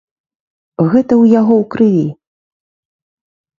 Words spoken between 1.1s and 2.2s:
ў яго ў крыві.